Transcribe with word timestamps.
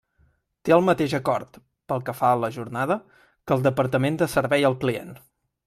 Té 0.67 0.73
el 0.77 0.85
mateix 0.85 1.13
acord, 1.17 1.59
pel 1.93 2.01
que 2.07 2.15
fa 2.21 2.31
a 2.37 2.39
la 2.45 2.51
jornada, 2.57 2.99
que 3.27 3.57
el 3.59 3.67
Departament 3.69 4.19
de 4.23 4.33
Servei 4.37 4.67
al 4.71 4.81
client. 4.85 5.17